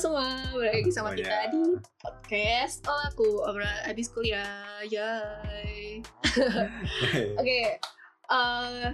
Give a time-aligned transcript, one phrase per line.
[0.00, 1.52] semua, balik lagi sama Oh, kita ya.
[1.52, 1.62] di
[2.00, 6.00] podcast Oh aku obrolan habis kuliah, yay.
[7.40, 7.60] Oke,
[8.32, 8.84] eh,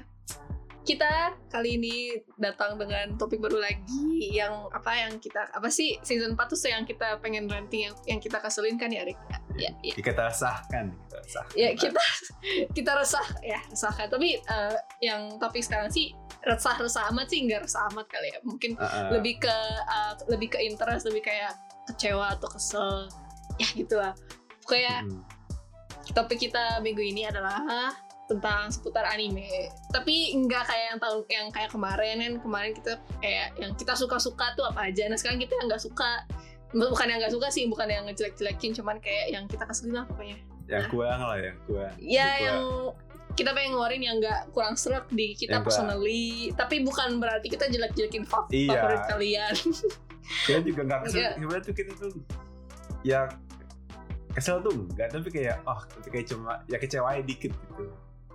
[0.86, 6.38] kita kali ini datang dengan topik baru lagi yang apa yang kita apa sih season
[6.38, 9.18] 4 tuh yang kita pengen ranting yang yang kita keselin kan ya Rik?
[9.58, 12.02] Ya, ya, kita resahkan kita resahkan ya kita
[12.76, 16.14] kita resah ya resahkan tapi eh, yang topik sekarang sih
[16.46, 18.38] resah resah amat sih nggak resah amat kali ya.
[18.46, 19.18] Mungkin Uh-uh.
[19.18, 19.56] lebih ke
[19.90, 21.52] uh, lebih ke interest lebih kayak
[21.90, 23.10] kecewa atau kesel.
[23.58, 24.14] Ya gitu lah.
[24.68, 25.22] Kayak Mm.
[26.14, 27.90] topik kita minggu ini adalah
[28.30, 29.70] tentang seputar anime.
[29.90, 32.32] Tapi nggak kayak yang tahun yang kayak kemarin kan.
[32.42, 35.06] Kemarin kita kayak yang kita suka suka tuh apa aja.
[35.10, 36.26] Nah sekarang kita yang nggak suka.
[36.74, 40.04] Bukan yang nggak suka sih bukan yang ngejelek jelekin cuman kayak yang kita keselin lah
[40.04, 40.36] pokoknya.
[40.66, 41.94] Yang kurang lah yang kurang.
[42.02, 42.60] Ya yang
[43.36, 45.64] kita pengen ngeluarin yang nggak kurang serak di kita kurang.
[45.64, 46.24] personally.
[46.50, 48.72] Tapi bukan berarti kita jelek-jelekin Iya.
[48.72, 49.54] favorit kalian.
[50.42, 51.18] Kita juga nggak kesel.
[51.18, 51.30] Iya.
[51.36, 52.10] sebenarnya tuh kita tuh?
[53.02, 53.20] Ya
[54.32, 57.84] kesel tuh enggak tapi kayak oh tapi kayak cuma ya kecewain dikit gitu.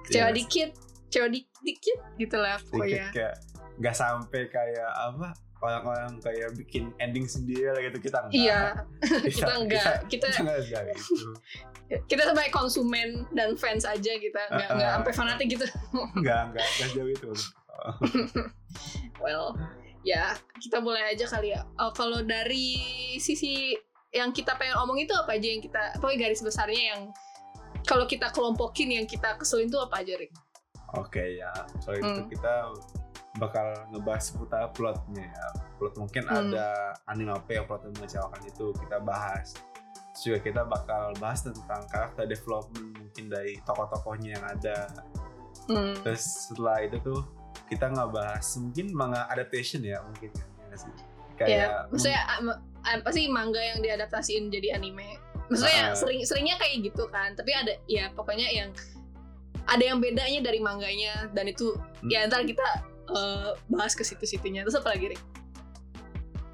[0.04, 0.70] Kecewa Ya, dikit
[1.04, 3.10] kecewa di- dikit gitu lah pokoknya.
[3.12, 3.34] Kayak
[3.76, 8.34] nggak sampai kayak apa orang-orang kayak bikin ending sendiri lah gitu kita enggak.
[8.36, 8.62] Iya.
[9.38, 9.95] Kita enggak.
[10.09, 11.30] kita kita enggak enggak gitu.
[12.08, 14.78] kita sebagai konsumen dan fans aja kita nggak Uh-uh.
[14.80, 15.66] nggak sampai fanatik gitu.
[16.18, 17.30] Enggak enggak enggak jauh itu.
[19.22, 19.53] Well
[20.02, 21.62] ya kita mulai aja kali ya.
[21.78, 22.73] Oh, kalau dari
[23.18, 23.78] sisi
[24.12, 27.02] yang kita pengen omong itu apa aja yang kita pokoknya garis besarnya yang
[27.86, 30.34] kalau kita kelompokin yang kita keselin tuh apa aja Rick?
[30.92, 31.48] oke ya.
[31.80, 32.28] Soal itu Hmm.
[32.28, 32.53] kita
[33.42, 36.53] bakal ngebahas seputar plotnya ya plot mungkin Hmm.
[36.53, 36.67] ada
[37.09, 39.58] anime apa yang plotnya mengecewakan itu kita bahas
[40.11, 44.78] Terus juga kita bakal bahas tentang karakter development mungkin dari tokoh-tokohnya yang ada
[45.66, 45.95] Hmm.
[46.00, 47.25] terus setelah itu tuh
[47.66, 50.30] kita nggak bahas mungkin manga adaptation ya mungkin
[50.68, 51.01] ya sih ya,
[51.40, 55.18] kayak maksudnya am- apa sih manga yang diadaptasiin jadi anime?
[55.47, 55.96] Maksudnya Ah.
[55.96, 58.69] sering seringnya kayak gitu kan, tapi ada ya pokoknya yang
[59.63, 62.07] ada yang bedanya dari manganya dan itu Hmm.
[62.07, 62.63] ya ntar kita
[63.12, 64.64] eh, bahas ke situ-situnya.
[64.64, 65.24] Terus apa lagi, Rick?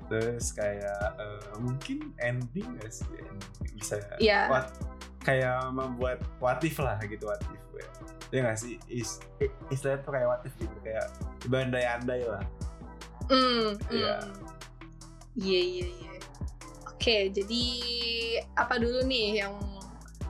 [0.08, 4.48] terus kayak eh, mungkin ending nggak sih Ending bisa Iya.
[4.48, 4.72] what-
[5.20, 7.88] kayak membuat what if lah gitu what if ya
[8.32, 9.20] ya nggak sih Is,
[9.68, 11.12] istilahnya tuh kayak what if gitu kayak
[11.44, 12.40] berandai-andai lah
[13.28, 14.16] Hmm, Iya.
[14.24, 14.32] hmm.
[15.36, 16.14] Iya, iya, iya.
[16.88, 17.64] Oke, jadi
[18.56, 19.60] apa dulu nih yang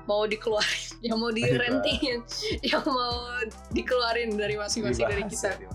[0.04, 2.26] mau dikeluarin, yang mau direntingin,
[2.66, 3.38] yang mau
[3.70, 5.50] dikeluarin dari masing-masing dari Dibahas kita.
[5.54, 5.70] ya,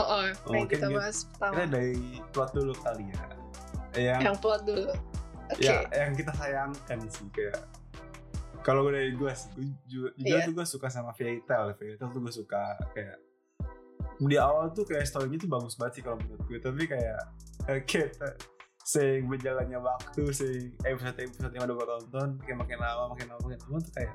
[0.00, 0.96] Oh, oh, baik, mungkin kita gitu.
[0.96, 1.52] bahas pertama.
[1.52, 1.96] kita dari
[2.30, 3.22] plot dulu kali ya
[3.98, 4.90] yang Yang plot dulu.
[5.50, 5.66] Oke.
[5.66, 7.58] ya yang kita sayangkan sih kayak
[8.60, 10.46] kalau gue dari gue sih gue juga, juga Iya.
[10.46, 12.62] tuh gue suka sama fairy tale fairy tale tuh gue suka
[12.92, 13.18] kayak
[14.20, 17.20] di awal tuh kayak storynya tuh bagus banget sih kalau menurut gue tapi kayak
[17.64, 18.28] kayak kita
[18.80, 23.40] sering berjalannya waktu sering episode episode yang udah gue tonton kayak makin lama makin lama
[23.42, 24.12] makin lama tuh kayak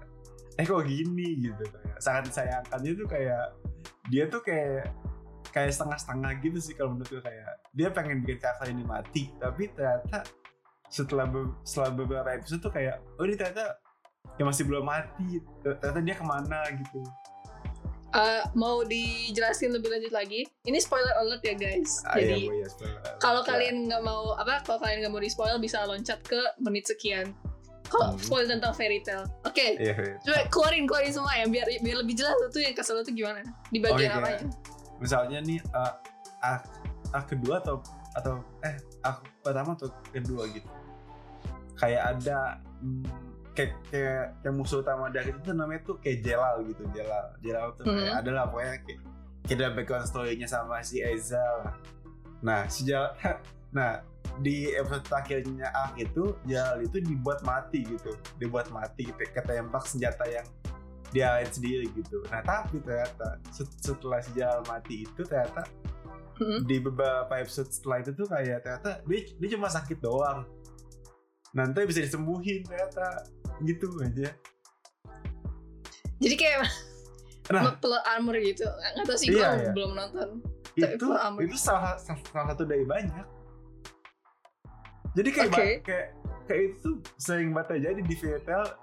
[0.55, 3.45] eh kok gini gitu kayak sangat disayangkannya tuh kayak
[4.07, 4.87] dia tuh kayak
[5.55, 9.71] kayak setengah-setengah gitu sih kalau menurut gue kayak dia pengen bikin karakter ini mati tapi
[9.71, 10.27] ternyata
[10.85, 13.79] setelah be- setelah beberapa episode tuh kayak oh ini ternyata
[14.35, 16.99] ya masih belum mati ternyata dia ke mana gitu
[18.13, 20.47] Eh, mau dijelasin lebih lanjut lagi?
[20.63, 21.99] Ini spoiler alert ya guys.
[22.05, 23.01] Ah, Jadi iya, Bu, iya, spoiler.
[23.19, 23.47] kalau Ya.
[23.49, 27.35] kalian nggak mau apa kalau kalian nggak mau di spoil bisa loncat ke menit sekian
[27.85, 28.17] kok Hmm.
[28.17, 30.15] spoil tentang fairy tale oke iya, iya.
[30.17, 33.77] coba keluarin keluarin semua ya biar biar lebih jelas tuh yang kesel tuh gimana di
[33.77, 34.41] bagian Oke, apanya
[34.97, 35.93] misalnya nih uh,
[36.39, 36.61] ak,
[37.11, 37.81] ak kedua atau
[38.13, 40.67] atau eh ak pertama atau kedua gitu
[41.75, 43.03] kayak ada hmm,
[43.51, 47.67] kayak kayak kayak musuh utama dari itu tuh namanya tuh kayak Jelal gitu Jelal Jelal
[47.73, 48.19] tuh kayak Mhm.
[48.19, 49.01] ada lah pokoknya kayak
[49.45, 51.75] kita background story-nya sama si Eza lah
[52.41, 53.11] nah si Jelal
[53.77, 53.99] nah
[54.35, 60.23] di episode terakhirnya Ak itu Jelal itu dibuat mati gitu dibuat mati ke- ketembak senjata
[60.25, 60.47] yang
[61.15, 62.19] dia sendiri gitu.
[62.27, 65.63] Nah tapi ternyata set- setelah Jelal mati itu ternyata
[66.35, 66.67] Hmm.
[66.67, 70.43] di beberapa episode setelah itu tuh kayak ternyata dia, dia cuma sakit doang.
[71.55, 73.23] Nanti bisa disembuhin ternyata
[73.63, 74.35] gitu aja.
[76.19, 76.67] Jadi kayak
[77.55, 77.71] nah.
[77.81, 78.67] Plot armor gitu.
[78.67, 79.71] Nggak tahu sih Iya, gue iya.
[79.71, 80.29] belum nonton.
[80.75, 81.07] Itu
[81.39, 83.23] itu salah, salah salah satu dari banyak.
[85.15, 86.07] Jadi kayak ba- kayak
[86.51, 88.15] kayak itu sering banget terjadi di
[88.51, 88.75] ha-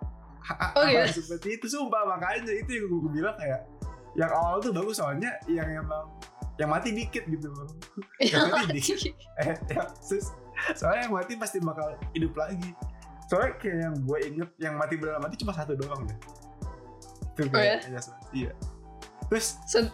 [0.75, 1.06] Oh, iya?
[1.06, 2.03] seperti itu sumpah.
[2.09, 3.62] Makanya itu yang gue bilang kayak
[4.12, 6.11] yang awal tuh bagus soalnya yang emang
[6.56, 7.49] yang mati dikit gitu.
[8.21, 9.15] Yang mati dikit.
[9.41, 10.35] eh yang sus-
[10.75, 12.71] soalnya yang mati pasti bakal hidup lagi.
[13.25, 16.19] Soalnya kayak yang gue inget yang mati beneran mati cuma satu doang deh.
[17.33, 17.81] Tuh, Oh, ya?
[17.81, 18.53] kayak- iya.
[19.27, 19.88] Terus Sen-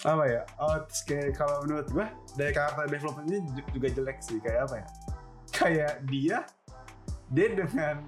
[0.00, 0.42] apa ya?
[0.58, 4.38] Oh terus kayak kalau menurut gue dari karakter developmentnya ju- juga jelek sih.
[4.38, 4.86] Kayak apa ya?
[5.50, 6.38] Kayak dia
[7.30, 8.02] dia dengan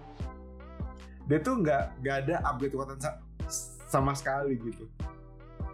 [1.30, 3.22] dia tuh nggak nggak ada upgrade kekuatan sa-
[3.86, 4.84] sama sekali gitu.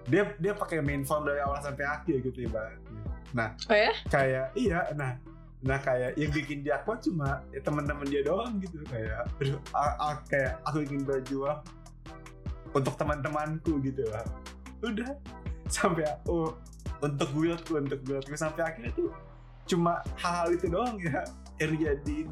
[0.07, 3.01] Dia dia pakai main form dari awal sampai akhir gitu ibaratnya.
[3.33, 3.91] Nah Oh ya?
[4.07, 5.17] kayak iya nah
[5.65, 8.85] nah kayak yang bikin dia kuat cuma ya teman-teman dia doang gitu.
[8.87, 11.65] Kayak aduh, a- a- kayak aku ingin berjuang
[12.71, 14.23] untuk teman-temanku gitu lah.
[14.85, 15.17] Udah
[15.73, 16.53] sampai oh
[17.01, 19.09] untuk guildku untuk guildku sampai akhirnya tuh
[19.67, 21.25] cuma hal-hal itu doang ya.
[21.57, 22.29] Yang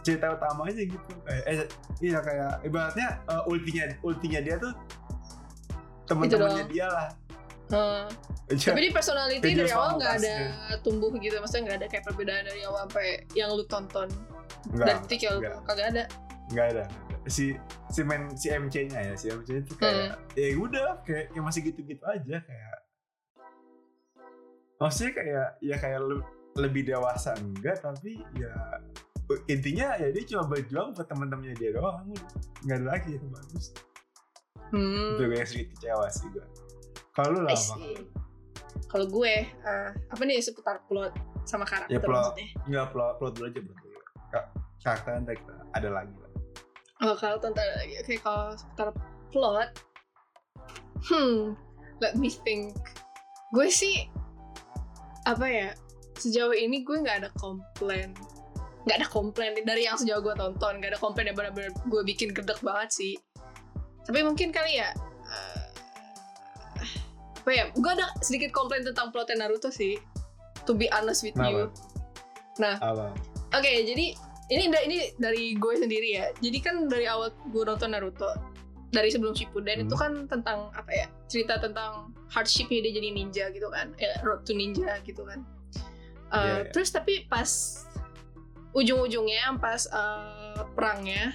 [0.00, 1.12] cerita utamanya gitu.
[1.26, 1.56] Kayak eh
[2.00, 4.72] iya kayak ibaratnya eh, ultinya ultinya dia tuh
[6.08, 7.08] teman-temannya dia lah.
[7.70, 8.06] Hmm.
[8.50, 8.74] Aja.
[8.74, 10.76] Tapi di personality dari awal nggak ada kasnya.
[10.82, 14.10] tumbuh gitu, maksudnya nggak ada kayak perbedaan dari awal sampai yang lu tonton.
[14.74, 16.04] Enggak, dari titik yang lu kagak ada.
[16.50, 16.84] nggak ada
[17.30, 17.54] si
[17.94, 21.44] si main si MC nya ya si MC nya itu kayak ya udah kayak, kayak
[21.44, 22.76] masih gitu-gitu aja kayak.
[24.80, 26.26] Maksudnya kayak ya kayak le-
[26.58, 28.50] lebih dewasa enggak tapi ya
[29.46, 32.30] intinya ya dia cuma berjuang buat teman-temannya dia doang udah.
[32.62, 33.66] nggak ada lagi yang bagus
[34.70, 35.18] Hmm.
[35.18, 36.46] itu gue yang sedikit kecewa sih gue
[37.10, 37.58] kalau lu lah
[38.86, 42.34] Kalau gue, eh, apa nih seputar plot sama karakter Ya, plot.
[42.34, 42.46] maksudnya?
[42.66, 43.60] nggak plot plot dulu aja
[44.28, 44.50] Ka-
[44.80, 46.30] karakter nanti kita ada lagi lah
[47.00, 47.96] Oh, kalau tonton lagi.
[47.96, 48.92] Oke, kalau seputar
[49.30, 49.72] plot,
[51.08, 51.56] hmm,
[51.98, 52.76] let me think.
[53.50, 54.04] Gue sih,
[55.24, 55.68] apa ya,
[56.14, 58.12] sejauh ini gue nggak ada komplain.
[58.88, 60.80] Nggak ada komplain dari yang sejauh gue tonton.
[60.80, 63.14] Nggak ada komplain yang benar-benar gue bikin gedek banget sih.
[64.08, 64.90] Tapi mungkin kali ya,
[65.28, 65.64] eh,
[67.40, 70.00] apa ya, gue ada sedikit komplain tentang plotnya Naruto sih.
[70.68, 71.72] To be honest with you.
[72.56, 72.84] Kenapa?
[72.84, 73.06] apa
[73.56, 74.14] Oke, jadi
[74.50, 76.26] ini ini dari gue sendiri ya.
[76.38, 78.28] Jadi kan dari awal gue nonton Naruto
[78.90, 79.86] dari sebelum Shippuden Hmm.
[79.86, 81.06] itu kan tentang apa ya?
[81.30, 83.94] Cerita tentang hardshipnya dia jadi ninja gitu kan.
[83.98, 85.42] Eh, road to ninja gitu kan.
[86.30, 86.70] Uh, Iya, iya.
[86.70, 87.50] Terus tapi pas
[88.72, 91.34] ujung-ujungnya pas uh, perangnya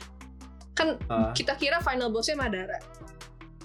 [0.72, 1.32] kan Ah.
[1.32, 2.80] kita kira final bossnya Madara.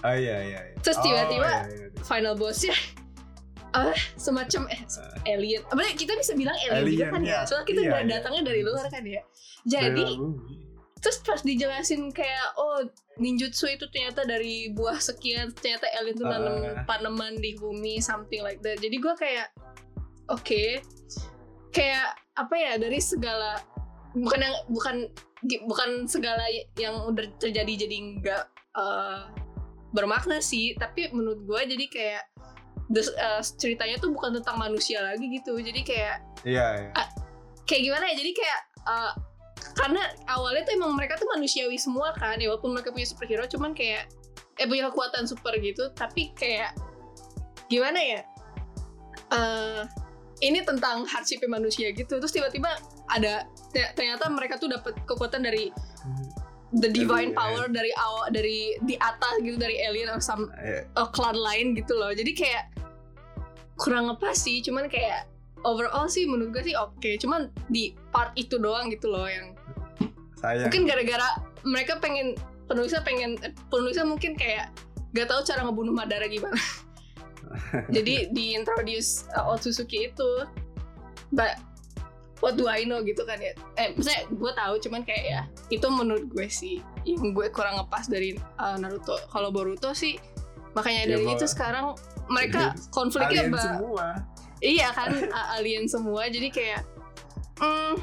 [0.01, 0.75] oh iya iya, iya.
[0.79, 2.03] Terus Oh, tiba-tiba iya, iya, iya.
[2.03, 2.75] Final bossnya
[3.77, 4.81] ah semacam eh
[5.25, 5.61] alien.
[5.67, 7.31] Apa kita bisa bilang alien, juga Alien, kan ya?
[7.31, 7.39] ya.
[7.45, 8.07] Soalnya kita Iya, iya.
[8.09, 9.21] datangnya dari luar kan ya.
[9.63, 10.07] Jadi
[10.97, 12.85] terus pas dijelasin kayak oh
[13.17, 16.85] ninjutsu itu ternyata dari buah sekian ternyata alien tuh nanam Ah.
[16.85, 19.49] tanaman di bumi something like that jadi gue kayak
[20.27, 20.63] oke
[21.71, 23.59] kayak apa ya dari segala
[24.11, 24.95] bukan yang bukan
[25.65, 26.43] bukan segala
[26.77, 28.43] yang udah terjadi jadi nggak
[28.77, 29.21] eh,
[29.95, 30.75] bermakna sih.
[30.77, 32.23] Tapi menurut gue jadi kayak
[32.91, 35.57] des- eh, ceritanya tuh bukan tentang manusia lagi gitu.
[35.57, 36.91] Jadi kayak iya iya.
[37.65, 38.15] Kayak gimana ya?
[38.19, 39.13] Jadi kayak uh,
[39.79, 42.51] karena awalnya tuh emang mereka tuh manusiawi semua kan ya.
[42.51, 44.11] Walaupun mereka punya superhero cuman kayak
[44.59, 45.87] eh punya kekuatan super gitu.
[45.95, 46.75] Tapi kayak
[47.71, 48.21] gimana ya?
[49.31, 49.81] Eh
[50.41, 52.17] ini tentang hardship manusia gitu.
[52.17, 52.69] Terus tiba-tiba
[53.07, 55.69] ada te- ternyata mereka tuh dapat kekuatan dari
[56.73, 60.81] the divine Dari- power dari awal dari di atas gitu dari alien atau some Eh,
[61.11, 62.09] klan lain gitu loh.
[62.09, 62.73] Jadi kayak
[63.75, 64.61] kurang ngepas sih?
[64.61, 65.29] Cuman kayak
[65.61, 67.11] overall sih menurut gue sih oke.
[67.17, 69.53] Cuman di part itu doang gitu loh yang
[70.37, 70.67] sayang.
[70.67, 71.27] mungkin gara-gara
[71.61, 72.33] mereka pengen
[72.65, 73.37] penulisnya pengen
[73.69, 74.73] penulisnya mungkin kayak
[75.11, 76.55] gak tahu cara ngebunuh Madara gimana
[77.95, 80.31] jadi di introduce uh, Otsutsuki itu
[81.31, 81.57] but
[82.41, 83.53] what do I know gitu kan ya.
[83.77, 88.09] Eh maksudnya gue tahu cuman kayak ya itu menurut gue sih yang gue kurang ngepas
[88.09, 89.15] dari uh, Naruto.
[89.29, 90.17] Kalau Boruto sih
[90.73, 91.93] makanya Ya, dari itu sekarang
[92.31, 94.07] mereka Alien- konfliknya alien semua.
[94.61, 95.11] Iya kan
[95.57, 96.21] alien semua.
[96.27, 96.81] Jadi kayak
[97.61, 97.93] hmm,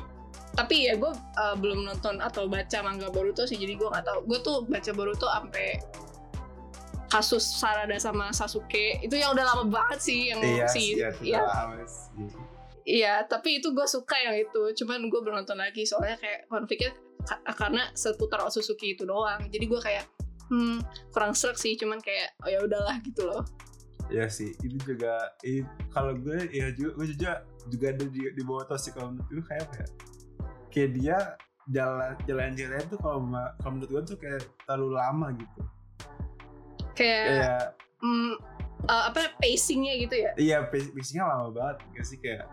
[0.54, 4.18] tapi ya gue uh, belum nonton atau baca manga Boruto sih jadi gue nggak tahu.
[4.30, 5.82] Gue tuh baca Boruto sampai
[7.08, 11.42] kasus Sarada sama Sasuke itu yang udah lama banget sih yang iya si iya ya,
[11.88, 12.28] sih.
[12.84, 16.92] iya tapi itu gue suka yang itu cuman gue belum nonton lagi soalnya kayak konfliknya
[17.24, 20.04] ka- karena seputar Otsutsuki itu doang jadi gue kayak
[20.48, 23.44] hmm kurang serak sih cuman kayak oh ya udahlah gitu loh
[24.08, 25.60] Iya sih, itu juga i-
[25.92, 27.30] kalau gue ya juga gue juga
[27.68, 29.86] juga ada di di bawah tos sih kalau menurut gue kayak ya?
[30.72, 31.16] Kayak dia
[31.68, 33.20] jalan jalan jalan tuh kalau
[33.60, 35.60] kalau menurut gue tuh kayak terlalu lama gitu.
[36.98, 37.62] Kayak Kayak
[38.02, 38.32] hmm,
[38.84, 40.30] uh, apa pacingnya gitu ya?
[40.34, 42.44] Iya pacingnya lama banget gak sih kayak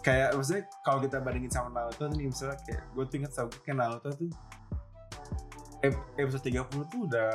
[0.00, 3.76] kayak maksudnya kalau kita bandingin sama Naruto nih misalnya kayak gue tuh inget sama kayak
[3.78, 4.30] Naruto tuh
[5.84, 7.30] ep- episode 30 tuh udah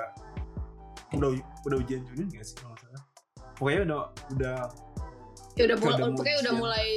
[1.14, 1.30] udah
[1.64, 3.04] udah ujian Chunin gak sih kalau salah?
[3.56, 4.00] Pokoknya udah
[4.36, 4.58] udah
[5.56, 6.90] ya udah mulai Udah pokoknya udah mulai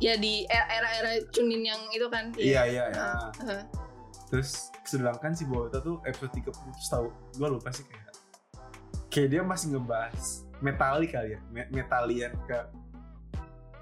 [0.00, 2.32] ya di era-era Chunin yang itu kan?
[2.34, 3.62] Iya iya ya Ah, ah.
[4.30, 8.01] terus sedangkan si Boruto tuh episode 30 tuh tahu gue lupa sih kayak
[9.12, 10.24] kayak dia masih ngebahas
[10.58, 11.40] metali kali ya.
[11.46, 12.58] Me- metalian ke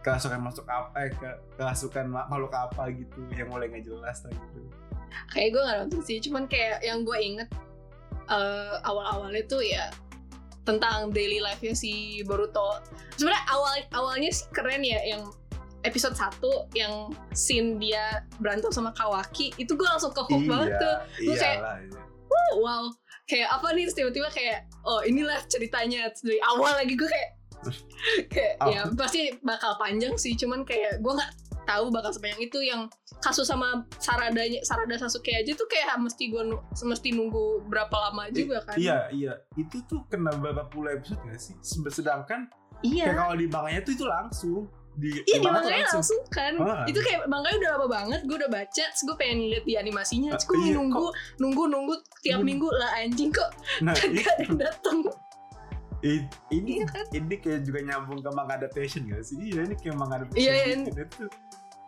[0.01, 4.33] kerasukan masuk apa eh, ke kerasukan ma- makhluk apa gitu yang mulai nggak jelas lah
[4.33, 4.61] gitu.
[5.29, 7.49] Kayak gue gak nonton sih cuman kayak yang gue inget
[8.27, 9.93] eh, awal-awalnya tuh ya
[10.63, 12.81] tentang daily life-nya si Boruto.
[13.15, 15.29] Sebenarnya awal awalnya sih keren ya yang
[15.81, 16.41] episode 1
[16.75, 20.97] yang scene dia berantem sama Kawaki itu gue langsung ke hook banget tuh.
[21.23, 22.01] Lu kayak- iyalah iya.
[22.59, 22.91] Wow
[23.31, 26.11] kayak apa nih tiba-tiba kayak oh inilah ceritanya.
[26.19, 27.31] Dari awal lagi gue kayak
[28.33, 28.69] kayak Oh.
[28.73, 30.35] ya pasti bakal panjang sih.
[30.35, 32.59] Cuman kayak gue nggak tahu bakal sepanjang itu.
[32.59, 32.91] Yang
[33.23, 36.43] kasus sama Saradanya Sarada Sasuke aja tuh kayak mesti gue
[36.75, 38.75] mesti nunggu berapa lama juga kan.
[38.75, 39.39] iya iya.
[39.55, 41.55] Itu tuh kena berapa puluh episode gak sih?
[41.63, 42.51] Sed- sedangkan
[42.83, 43.13] iya.
[43.13, 46.53] kayak kalau di manganya tuh itu langsung di Iya di manga tuh manganya langsung kan
[46.59, 46.83] Ah.
[46.85, 50.31] Itu kayak manganya udah lama banget Gue udah baca Terus gue pengen lihat di animasinya
[50.35, 51.07] Terus gue Ah, iya, nunggu
[51.39, 52.47] Nunggu nunggu Tiap Hmm.
[52.47, 54.99] minggu lah anjing kok nah Gak itu, ada yang dateng
[56.01, 57.05] i- ini Iya kan?
[57.13, 60.55] ini kayak juga nyambung ke manga adaptation gak sih iya ini kayak manga adaptation Iya,
[60.57, 60.75] iya.
[60.75, 60.91] gitu.
[60.99, 61.25] itu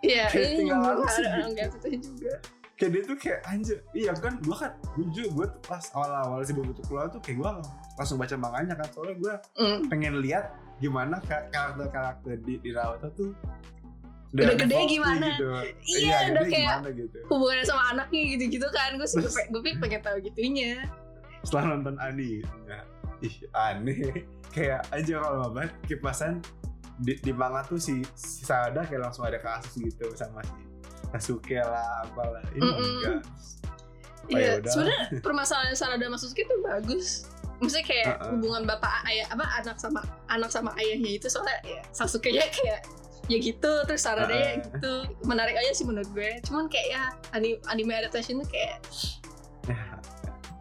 [0.03, 1.37] Iya ini nyambung langsung ada gitu.
[1.39, 1.77] orang gitu
[2.13, 2.35] juga
[2.73, 6.43] kayak dia tuh kayak anjir iya kan gua kan gue juga gue tuh pas awal-awal
[6.43, 7.51] sih Boruto keluar tuh kayak gua
[7.95, 9.79] langsung baca manganya kan soalnya gua Mm.
[9.87, 10.45] pengen lihat
[10.79, 13.31] gimana ka- karakter-karakter di, di Naruto tuh
[14.33, 15.27] Udah gede evolve gimana?
[15.31, 15.45] gitu.
[16.01, 20.01] Iya, udah gede kayak- gimana gitu hubungannya sama anaknya gitu-gitu kan gue sih gue pengen,
[20.01, 20.89] tahu gitunya
[21.43, 22.81] setelah nonton Ani ya,
[23.21, 24.25] ih aneh
[24.55, 26.41] kayak aja kalau banget kipasan
[26.99, 30.61] di, di manga tuh si, si Sada kayak langsung ada kasus gitu sama si
[31.11, 32.79] Sasuke lah apalah ini Mm-mm.
[32.79, 33.21] enggak
[34.23, 34.71] Oh, iya yaudah.
[34.71, 37.27] sebenarnya permasalahan Sarada sama Sasuke itu bagus
[37.63, 38.31] maksudnya kayak Uh-uh.
[38.35, 42.83] hubungan bapak ayah apa anak sama anak sama ayahnya itu soalnya ya Sasuke nya kayak
[43.31, 44.67] ya gitu terus Sarada ya Uh-uh.
[44.67, 44.93] gitu
[45.23, 48.83] menarik aja sih menurut gue cuman kayak ya anime, anime adaptation tuh kayak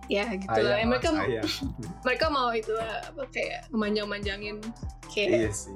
[0.08, 1.43] ya gitu lah ayah Ya, mereka ayah.
[2.05, 4.60] mereka mau itu lah, apa kayak memanjang-manjangin
[5.08, 5.72] kayak iya sih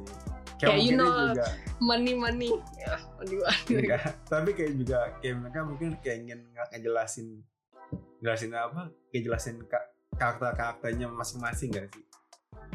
[0.56, 1.48] kayak Kayak you know, juga
[1.80, 6.40] money money ya money money enggak tapi kayak juga kayak mereka mungkin kayak ingin
[6.72, 7.28] ngejelasin
[8.20, 12.04] jelasin apa kayak jelasin ka- karakter karakternya masing-masing gak sih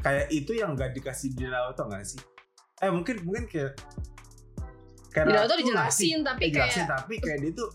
[0.00, 2.20] kayak itu yang gak dikasih di Naruto gak sih
[2.78, 3.76] eh mungkin mungkin kayak
[5.10, 7.68] kayak di Naruto dijelasin ngasih- tapi eh, jelasin kayak tapi kayak dia tuh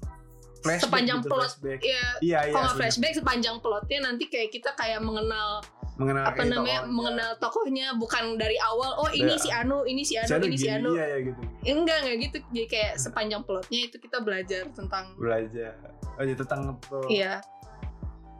[0.58, 1.42] flashback Sepanjang gitu, plot.
[1.46, 1.80] flashback.
[1.80, 5.62] ya iya iya kalau flashback sepanjang plotnya nanti kayak kita kayak mengenal
[5.96, 6.92] mengenal apa namanya tokohnya.
[6.92, 9.40] mengenal tokohnya bukan dari awal oh ini Iya.
[9.40, 11.40] si Anu ini si Anu ini si Anu iya ya gitu
[11.72, 15.72] enggak enggak gitu jadi kayak sepanjang plotnya itu kita belajar tentang belajar
[16.18, 17.40] oh ya tentang tuh iya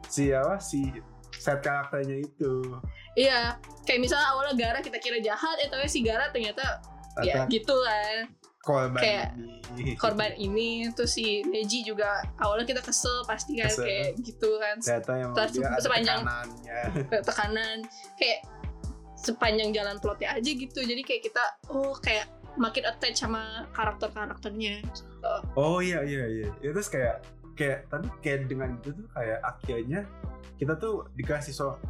[0.04, 0.90] si apa si
[1.36, 2.52] set karakternya itu.
[3.14, 6.80] Iya kayak misalnya awalnya Gara kita kira jahat eh tapi si Gara ternyata
[7.20, 8.16] ya Atau gitu kan.
[8.60, 9.28] korban kayak
[9.72, 9.94] ini.
[9.94, 13.86] korban ini terus si Neji juga awalnya kita kesel pasti kan Kesel.
[13.86, 14.76] kayak gitu kan.
[14.78, 16.80] Ternyata yang Terus sepanjang- tekanannya.
[17.22, 17.76] Tekanan.
[18.18, 18.40] Kayak
[19.16, 20.80] sepanjang jalan plotnya aja gitu.
[20.82, 22.26] Jadi kayak kita oh kayak
[22.56, 24.80] makin attach sama karakter karakternya
[25.54, 26.48] oh iya iya iya.
[26.58, 27.20] Ya, terus kayak
[27.56, 30.00] kayak tapi kayak dengan itu tuh kayak akhirnya
[30.56, 31.80] kita tuh dikasih so-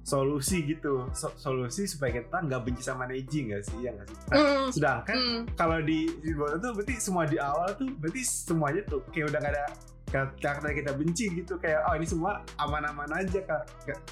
[0.00, 1.06] solusi gitu.
[1.12, 3.78] So- solusi supaya kita nggak benci sama Neji nggak sih?
[3.80, 4.16] Ya nggak sih?
[4.26, 5.40] Nah, Mm, sedangkan mm.
[5.54, 9.38] kalau di di bawah tuh berarti semua di awal tuh berarti semuanya tuh kayak udah
[9.38, 9.64] gak ada
[10.10, 11.54] kar- karakter kita benci gitu.
[11.56, 13.62] Kayak oh ini semua aman-aman aja kak.
[13.84, 14.02] Ka-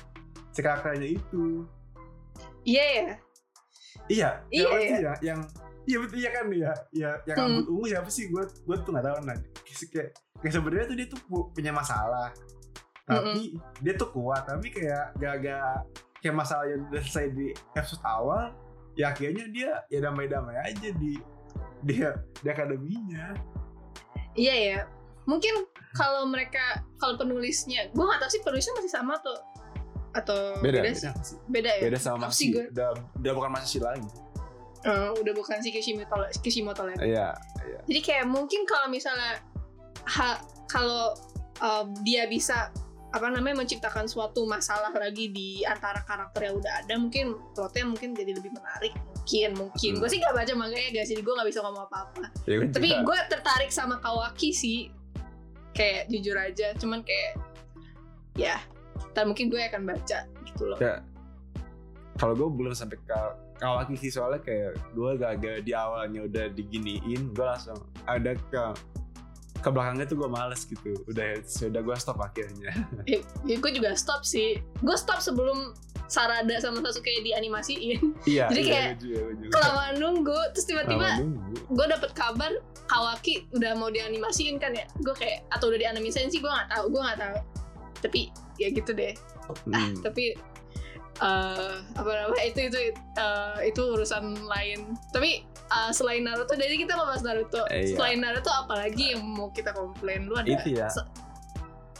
[0.52, 1.64] si karakternya itu.
[2.62, 3.08] Iya ya?
[4.08, 4.78] Iya Iya, iya.
[4.88, 5.40] sih ya yang
[5.88, 6.44] iya betul iya kan?
[6.50, 7.46] Ya ya yang Hmm.
[7.48, 8.28] rambut ungu siapa sih?
[8.28, 11.72] Gue gue tuh nggak tahu nah kayak kayak, kayak sebenarnya tuh dia tuh pu- punya
[11.72, 12.28] masalah.
[13.02, 15.80] Tapi dia tuh kuat tapi kayak gak-gak
[16.20, 18.52] kayak masalah yang udah selesai di episode awal
[18.92, 21.16] ya akhirnya dia ya damai-damai aja di
[21.80, 23.32] dia di akademinya.
[24.34, 24.80] Iya ya.
[25.24, 25.64] Mungkin
[25.94, 26.60] kalau mereka
[26.96, 29.34] kalau penulisnya gue nggak tahu sih penulisnya masih sama atau
[30.10, 30.40] atau
[30.92, 31.36] sih sih?
[31.46, 31.70] Beda.
[31.70, 31.82] Ya?
[31.84, 32.64] Beda sama Apa sih Mashi gue?
[32.72, 34.08] udah udah bukan Mashi lagi
[34.86, 37.10] Eh, udah bukan si Kishimoto Kishimoto lagi.
[37.10, 37.34] Iya
[37.88, 39.40] jadi kayak mungkin kalau misalnya
[40.04, 41.16] ha, kalau
[41.64, 42.68] uh, dia bisa
[43.08, 48.12] apa namanya menciptakan suatu masalah lagi di antara karakter yang udah ada mungkin plotnya mungkin
[48.12, 49.90] jadi lebih menarik mungkin mungkin.
[49.96, 50.00] Hmm.
[50.04, 52.24] gue sih gak baca manganya guys jadi gue gak bisa ngomong apa-apa.
[52.44, 54.92] Ya, gue tapi gue tertarik sama Kawaki sih.
[55.72, 57.40] Kayak jujur aja cuman kayak
[58.36, 58.60] ya
[59.16, 60.76] ntar mungkin gue akan baca gitu loh.
[60.76, 61.00] Kayak,
[62.20, 63.20] kalau gue belum sampai ke
[63.58, 68.62] Kawaki sih soalnya kayak gue gak di awalnya udah diginiin gue langsung ada ke
[69.58, 70.94] ke belakangnya tuh gue males gitu.
[71.10, 72.70] Udah sudah gue stop akhirnya.
[73.10, 74.62] Ya, ya gue juga stop sih.
[74.82, 75.74] Gue stop sebelum
[76.08, 78.16] Sarada sama Sasuke dianimasiin.
[78.24, 79.52] Iya Jadi iya, kayak gue juga, gue juga.
[79.58, 81.08] kelamaan nunggu terus tiba-tiba
[81.68, 82.52] gue dapet kabar
[82.88, 84.88] Kawaki udah mau dianimasiin kan ya.
[85.04, 87.38] Gue kayak atau udah dianimasiin sih gue nggak tahu gue nggak tahu.
[88.06, 88.20] Tapi
[88.56, 89.12] ya gitu deh.
[89.48, 89.96] Hmm.
[90.04, 90.36] tapi
[91.18, 96.94] eh apa namanya itu itu eh, itu urusan lain tapi uh, selain Naruto jadi kita
[96.94, 97.96] ngebahas Naruto Eh, iya.
[97.98, 100.86] selain Naruto apalagi yang mau kita komplain lu ada Itu ya.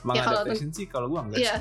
[0.01, 1.57] Manga Ya, kalau adaptation sih kalau gua enggak Iya.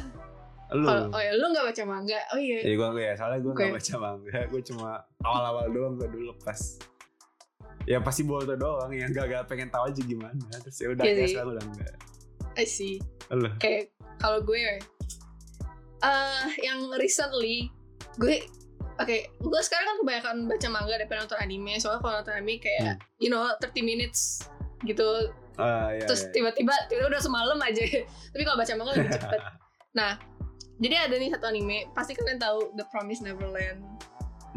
[0.69, 0.83] Lu.
[0.83, 3.65] kalau oh ya lu nggak baca manga oh iya Jadi gua ya soalnya gua Oke.
[3.71, 4.89] baca manga, gua cuma
[5.23, 6.59] awal-awal doang gua dulu pas
[7.83, 11.27] ya pasti Boruto doang yang gak, pengen tahu aja gimana terus ya udah Iya sih.
[11.31, 11.93] sekarang udah enggak
[12.53, 12.99] I see
[13.29, 14.57] lu kayak kalau gue
[16.03, 17.73] eh yang recently
[18.21, 18.45] gue
[19.01, 21.73] oke gue sekarang kan kebanyakan baca manga daripada nonton anime.
[21.81, 24.45] Soalnya kalau nonton anime kayak you know 30 minutes
[24.85, 25.33] gitu.
[25.57, 26.31] Ah iya, terus iya.
[26.37, 27.81] tiba-tiba tiba udah semalam aja.
[28.33, 29.41] Tapi kalau baca manga lebih cepet.
[29.97, 30.21] Nah
[30.77, 31.89] jadi ada nih satu anime.
[31.97, 33.81] Pasti kalian tahu The Promised Neverland.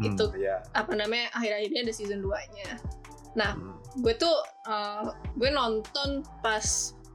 [0.01, 0.25] Hmm, itu.
[0.37, 0.61] iya.
[0.73, 1.29] apa namanya?
[1.37, 2.69] Akhir-akhirnya ada season 2 nya
[3.31, 3.79] nah Hmm.
[4.03, 4.35] gue tuh
[4.67, 6.63] uh, gue nonton pas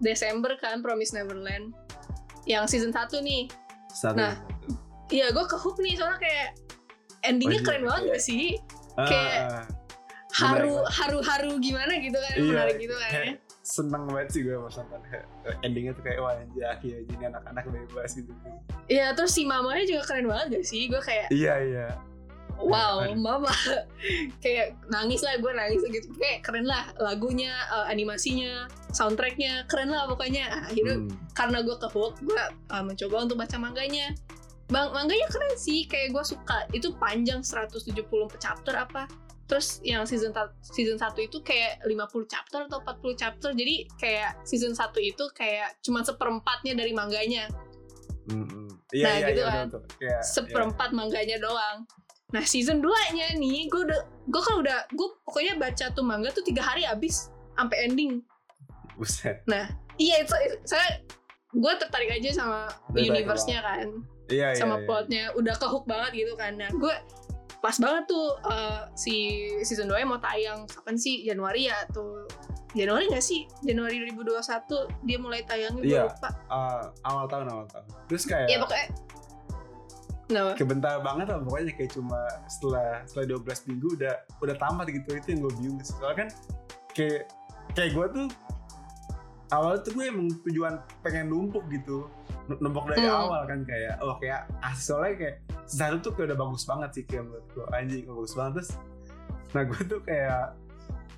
[0.00, 1.72] Desember kan Promise Neverland.
[2.44, 3.48] Yang season 1 nih
[3.96, 4.36] Satu, Nah,
[5.08, 6.48] iya gue ke hook nih soalnya kayak
[7.24, 8.10] endingnya Oh, iya, keren banget iya.
[8.12, 8.44] gak sih?
[8.96, 9.40] Ah, kayak
[10.36, 13.34] haru Menarik haru haru gimana gitu kan Iya, menarik gitu kan ya.
[13.66, 15.00] seneng banget sih gue pas nonton.
[15.02, 15.24] Kayak
[15.64, 18.30] endingnya tuh kayak wah anjir akhirnya jadi anak-anak bebas gitu.
[18.86, 20.86] Iya terus si mamanya juga keren banget gak sih?
[20.86, 21.86] Gue kayak iya iya
[22.58, 23.52] wow mama.
[24.44, 26.08] Kayak nangis lah gue nangis gitu.
[26.16, 30.68] Kayak keren lah lagunya eh, animasinya soundtracknya keren lah pokoknya.
[30.68, 31.12] Akhirnya Hmm.
[31.32, 34.14] karena gue ke hook gue uh, mencoba untuk baca manganya
[34.66, 36.64] bang manganya keren sih kayak gue suka.
[36.72, 37.92] Itu panjang 170
[38.36, 39.04] chapter apa.
[39.46, 43.54] Terus yang season season 1 itu kayak 50 chapter atau 40 chapter.
[43.54, 47.46] Jadi kayak season 1 itu kayak cuma seperempatnya dari manganya
[48.26, 48.66] Hmm, hmm.
[48.90, 49.66] Iya Nah, iya gitu iya kan.
[49.70, 49.82] betul.
[50.02, 51.86] Kayak, seperempat manganya doang
[52.34, 56.34] nah season 2 nya nih gue udah gue kan udah gue pokoknya baca tuh manga
[56.34, 58.18] tuh tiga hari habis sampai ending.
[58.18, 58.94] Iya.
[58.98, 59.36] buset
[59.96, 60.34] iya itu
[60.66, 61.00] saya
[61.56, 63.88] gue tertarik aja sama universe-nya kan.
[64.26, 64.84] Iya iya sama iya.
[64.84, 66.58] plotnya udah ke hook banget gitu kan.
[66.58, 66.94] Nah gue
[67.64, 71.24] pas banget tuh uh, si season 2 nya mau tayang kapan sih?
[71.24, 72.26] Januari ya atau
[72.76, 73.48] Januari gak sih?
[73.64, 76.02] Januari 2021 dia mulai tayangnya gue Iya.
[76.12, 76.28] lupa.
[76.52, 77.86] Ah, awal tahun awal tahun.
[78.12, 78.86] Terus kayak ya pokoknya
[80.26, 80.58] Kenapa?
[80.58, 82.18] kebentar banget lah pokoknya kayak cuma
[82.50, 85.94] setelah setelah 12 minggu udah udah tamat gitu itu yang gue bingung sih.
[85.94, 86.28] Soalnya kan
[86.90, 87.22] kayak
[87.78, 88.26] kayak gue tuh
[89.54, 92.10] awal tuh gue emang tujuan pengen numpuk gitu.
[92.50, 93.30] Numpuk dari Hmm.
[93.30, 95.36] awal kan kayak oh kayak asli soalnya kayak
[95.66, 97.66] satu tuh kayak udah bagus banget sih kayak menurut gue.
[97.70, 98.52] Anjing bagus banget.
[98.58, 98.70] Terus
[99.54, 100.42] nah gue tuh kayak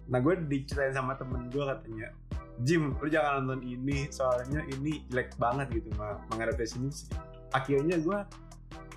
[0.08, 2.08] nah gue diceritain sama temen gue katanya
[2.64, 6.88] Jim lu jangan nonton ini soalnya ini jelek banget gitu mah menghadapi sini
[7.52, 8.18] akhirnya gue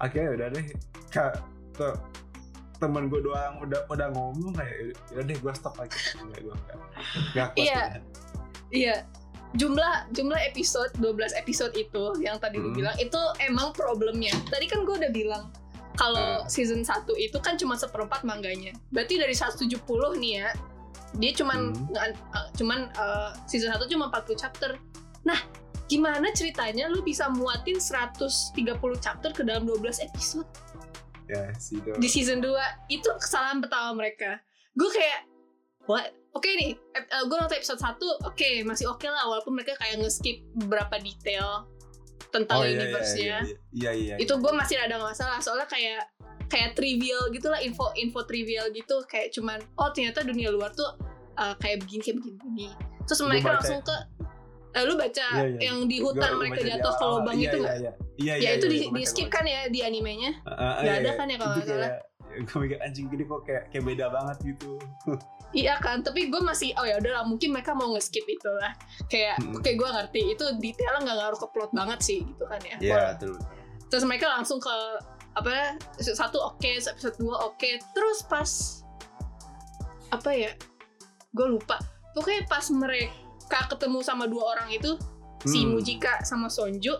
[0.01, 0.65] akhirnya udah deh
[1.07, 1.33] kak
[1.71, 1.93] tuh
[2.75, 6.77] temen gue doang udah udah ngomong kayak udah deh gue stop lagi Nggak, gue nggak
[7.31, 7.81] nggak Iya.
[8.71, 8.95] Iya.
[9.51, 12.77] Jumlah jumlah episode 12 episode itu yang tadi lu Hmm.
[12.77, 14.31] bilang itu emang problemnya.
[14.47, 15.43] Tadi kan gue udah bilang
[15.93, 16.47] kalau Ah.
[16.47, 18.71] season 1 itu kan cuma seperempat mangganya.
[18.89, 19.77] Berarti dari 170
[20.17, 20.49] nih ya.
[21.19, 22.15] Dia cuman Hmm.
[22.31, 24.79] uh, cuman uh, season 1 cuma 40 chapter.
[25.21, 25.37] Nah,
[25.91, 28.55] gimana ceritanya lu bisa muatin 130
[29.03, 30.47] chapter ke dalam 12 episode?
[31.31, 34.39] ya sih di season 2 itu kesalahan pertama mereka
[34.75, 35.23] gue kayak
[35.87, 36.75] what oke nih
[37.27, 41.71] gue nonton episode 1 oke masih oke lah walaupun mereka kayak nge-skip beberapa detail
[42.35, 46.03] tentang oh iya iya universe-nya iya iya iya itu gue masih ada masalah soalnya kayak
[46.51, 50.99] kayak trivial gitu lah info info trivial gitu kayak cuman oh ternyata dunia luar tuh
[51.39, 52.67] uh, kayak begini kayak begini, begini.
[53.07, 53.55] terus mereka baca.
[53.59, 53.95] langsung ke
[54.71, 55.59] eh, lu baca Iya, iya.
[55.67, 58.35] yang di hutan Gua- mereka jatuh ke lubang Iya, itu iya, nggak iya iya ya
[58.39, 61.37] iya itu di, di skip kan ya di animenya ah, Nggak iya, ada kan ya
[61.37, 61.91] kalau nggak salah?
[61.91, 62.01] kayak
[62.41, 64.71] gue mikir anjing gini kok kayak kayak beda banget gitu
[65.51, 68.71] Iya kan, tapi gue masih oh ya udahlah mungkin mereka mau nge-skip itu lah.
[69.11, 69.59] Kayak Mm-mm.
[69.59, 72.77] oke gue ngerti itu detailnya nggak ngaruh ke plot banget sih gitu kan ya.
[72.79, 73.35] Iya, betul
[73.91, 74.71] Terus mereka langsung ke
[75.35, 77.67] apa ya episode satu oke, episode dua oke.
[77.67, 78.47] Terus pas
[80.07, 80.55] apa ya?
[81.31, 81.83] Gue lupa.
[82.11, 83.11] Pokoknya pas mereka
[83.67, 84.95] ketemu sama dua orang itu
[85.43, 85.73] si Hmm.
[85.75, 86.95] Mujika sama Sonju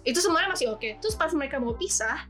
[0.00, 0.96] itu semuanya masih oke.
[1.02, 2.24] Terus pas mereka mau pisah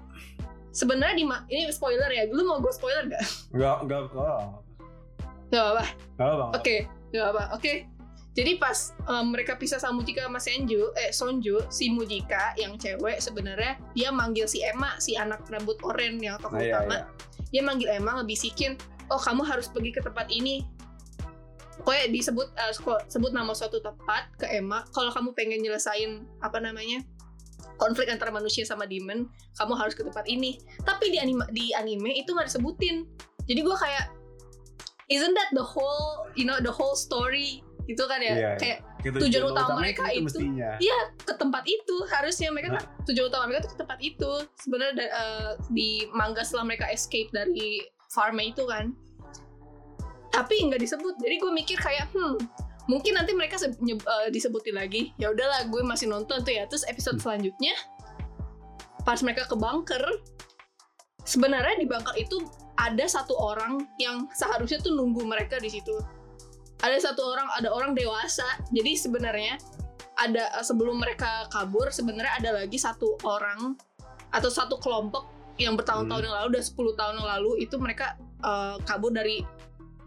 [0.75, 1.25] sebenarnya di
[1.55, 2.27] ini spoiler ya.
[2.27, 3.23] Lu mau gue spoiler gak?
[3.55, 4.67] Enggak kok.
[5.51, 5.85] Gak apa-apa.
[6.19, 6.77] Enggak apa Oke,
[7.11, 7.45] nggak apa.
[7.55, 7.75] Oke.
[8.31, 13.19] Jadi pas um, mereka pisah sama Mujika sama Senju, eh Sonju, si Mujika yang cewek
[13.19, 16.95] sebenarnya dia manggil si Emma, si anak rambut oren yang tokoh Nah, iya, utama.
[16.95, 17.03] iya.
[17.51, 18.79] Dia manggil Emma ngebisikin,
[19.11, 20.63] "Oh, kamu harus pergi ke tempat ini."
[21.81, 24.85] Pokoknya disebut sko- sebut nama suatu tempat ke Emma.
[24.91, 27.01] Kalau kamu pengen nyelesain apa namanya?
[27.77, 29.25] konflik antara manusia sama demon,
[29.57, 30.61] kamu harus ke tempat ini.
[30.81, 33.09] Tapi di anime di anime itu nggak disebutin.
[33.49, 34.13] Jadi gua kayak
[35.09, 38.53] isn't that the whole you know the whole story gitu kan ya Iya, iya.
[38.57, 40.29] kayak Gitu, Tujuan utama mereka itu.
[40.29, 40.77] mestinya.
[40.77, 44.93] iya ke tempat itu harusnya mereka kan tujuan utama mereka tuh ke tempat itu sebenarnya
[45.01, 47.81] eh, di manga setelah mereka escape dari
[48.13, 48.93] farmnya itu kan
[50.41, 51.21] tapi nggak disebut.
[51.21, 52.41] Jadi gue mikir kayak hmm
[52.89, 55.13] mungkin nanti mereka eh, disebutin lagi.
[55.21, 56.65] Ya udahlah gue masih nonton tuh ya.
[56.67, 57.25] Terus episode Hmm.
[57.29, 57.77] selanjutnya
[59.05, 60.05] pas mereka ke bunker
[61.25, 62.41] sebenarnya di bunker itu
[62.77, 65.93] ada satu orang yang seharusnya tuh nunggu mereka di situ.
[66.81, 68.49] Ada satu orang ada orang dewasa.
[68.73, 69.61] Jadi sebenarnya
[70.17, 73.77] ada sebelum mereka kabur sebenarnya ada lagi satu orang
[74.33, 75.29] atau satu kelompok
[75.61, 76.29] yang bertahun-tahun Hmm.
[76.29, 79.45] yang lalu udah 10 tahun yang lalu itu mereka eh, kabur dari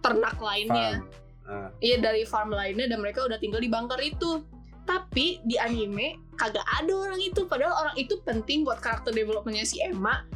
[0.04, 1.00] ternak lainnya.
[1.44, 4.44] Ah, Iya dari farm lainnya dan mereka udah tinggal di bunker itu.
[4.84, 7.48] Tapi di anime kagak ada orang itu.
[7.48, 10.28] Padahal orang itu penting buat karakter developmentnya si Emma.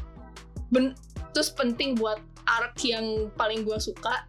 [0.69, 0.95] Ben-
[1.31, 4.23] terus penting buat arc yang paling gua suka.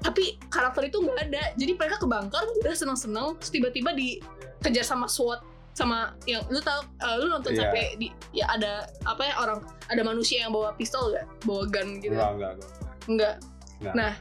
[0.00, 1.52] Tapi karakter itu nggak ada.
[1.54, 3.36] Jadi mereka ke bunker udah seneng-seneng.
[3.38, 7.60] Terus tiba-tiba dikejar sama SWAT sama yang lu tahu eh, lu nonton Iya.
[7.64, 11.96] sampai di ya ada apa ya orang ada manusia yang bawa pistol gak bawa gun
[11.96, 12.68] gitu enggak enggak enggak.
[13.08, 13.34] enggak
[13.80, 13.94] Enggak.
[13.96, 14.12] nah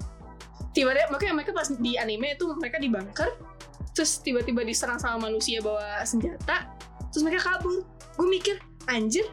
[0.71, 3.29] tiba-tiba makanya mereka pas di anime itu mereka di bunker
[3.91, 6.71] terus tiba-tiba diserang sama manusia bawa senjata
[7.12, 7.84] terus mereka kabur.
[8.15, 8.55] Gue mikir
[8.88, 9.27] anjir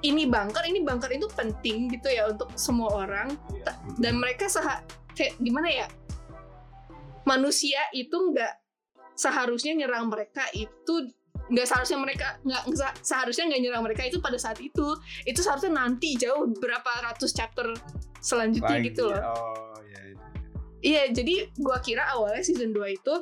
[0.00, 3.36] ini bunker ini bunker itu penting gitu ya untuk semua orang.
[3.52, 3.72] Iya.
[4.00, 4.80] dan mereka seha
[5.12, 5.86] kayak gimana ya?
[7.28, 8.56] Manusia itu nggak
[9.12, 11.12] seharusnya nyerang mereka itu
[11.52, 12.64] nggak seharusnya mereka nggak
[13.04, 14.96] seharusnya nggak nyerang mereka itu pada saat itu.
[15.28, 17.76] Itu seharusnya nanti jauh berapa ratus chapter
[18.24, 19.20] selanjutnya Lagi, gitu loh.
[19.20, 19.69] oh.
[20.80, 23.14] Iya, jadi gua kira awalnya season 2 itu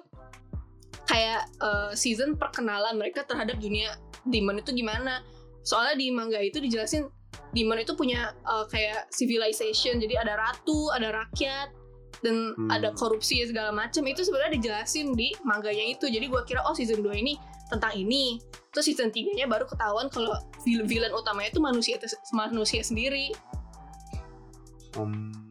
[1.04, 5.26] kayak eh, season perkenalan mereka terhadap dunia demon itu gimana.
[5.66, 7.10] Soalnya di manga itu dijelasin
[7.50, 11.74] demon itu punya eh, kayak civilization, jadi ada ratu, ada rakyat,
[12.22, 12.70] dan Hmm.
[12.70, 14.06] ada korupsi segala macam.
[14.06, 16.06] Itu sebenarnya dijelasin di manganya itu.
[16.06, 17.34] Jadi gua kira oh season 2 ini
[17.70, 18.38] tentang ini.
[18.70, 21.98] Terus season 3-nya baru ketahuan kalau vil- villain utamanya itu manusia
[22.30, 23.34] manusia sendiri.
[24.94, 25.47] Hmm,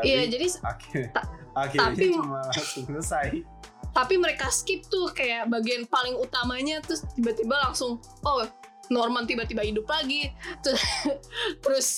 [0.00, 3.28] Iya, tapi jadi akhir, ta- akhirnya tapi- cuma langsung selesai.
[3.88, 8.46] tapi mereka skip tuh kayak bagian paling utamanya terus tiba-tiba langsung oh
[8.88, 10.32] Norman tiba-tiba hidup lagi.
[10.64, 10.80] Terus
[11.58, 11.88] terus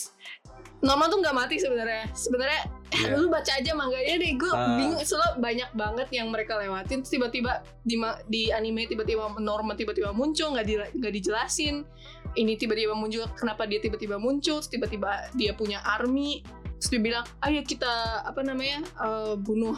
[0.80, 2.08] Norman tuh nggak mati sebenarnya.
[2.10, 3.14] Sebenarnya Iya.
[3.14, 4.34] lu baca aja manganya deh.
[4.34, 4.74] Gue Ah.
[4.74, 6.98] bingung soalnya banyak banget yang mereka lewatin.
[7.00, 7.94] Terus tiba-tiba di
[8.26, 11.86] di anime tiba-tiba Norman tiba-tiba muncul nggak di nggak dijelasin.
[12.32, 14.58] Ini tiba-tiba muncul kenapa dia tiba-tiba muncul?
[14.58, 16.42] Tiba-tiba dia punya army
[16.80, 19.76] terus dia bilang ayo kita apa namanya eh, bunuh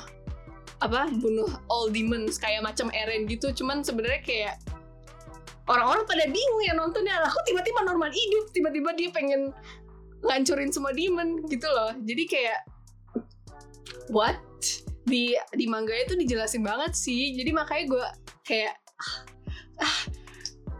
[0.83, 3.55] apa bunuh all demons kayak macam Eren gitu.
[3.55, 4.55] Cuman sebenarnya kayak
[5.71, 7.23] orang-orang pada bingung ya nontonnya.
[7.23, 9.55] Kok tiba-tiba Norman hidup tiba-tiba dia pengen
[10.27, 11.95] ngancurin semua demon gitu loh.
[12.03, 12.61] Jadi kayak
[14.11, 14.39] what?
[15.07, 17.35] Di di manga itu dijelasin banget sih.
[17.39, 18.07] Jadi makanya gue
[18.43, 19.19] kayak ah,
[19.87, 19.99] ah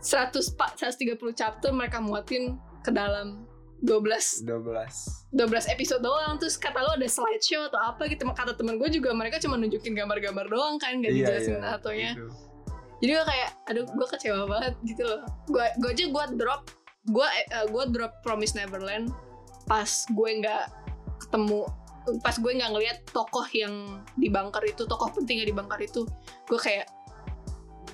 [0.03, 3.47] 100 pak 130 chapter mereka muatin ke dalam
[3.83, 8.23] 12 12 12 episode doang terus kata lo ada slideshow atau apa gitu.
[8.31, 12.31] Kata temen gue juga mereka cuma nunjukin gambar-gambar doang kan gak dijelasin atonya gitu.
[13.03, 15.23] jadi gue kayak aduh gue kecewa banget gitu loh.
[15.51, 16.63] Gue gue aja gue drop
[17.11, 19.11] gue eh, gue drop Promise Neverland
[19.67, 20.65] pas gue nggak
[21.27, 21.67] ketemu
[22.23, 26.07] pas gue nggak ngeliat tokoh yang di bunker itu tokoh pentingnya di bunker itu.
[26.47, 26.87] Gue kayak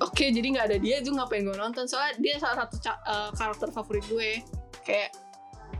[0.04, 1.88] oke jadi nggak ada dia itu ngapain gue nonton?
[1.88, 4.44] Soalnya dia salah satu eh, karakter favorit gue.
[4.84, 5.16] Kayak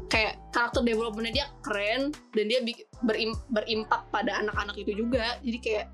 [0.09, 5.37] kayak karakter developmentnya dia keren dan dia bik- berim, berimpak pada anak-anak itu juga.
[5.45, 5.87] Jadi kayak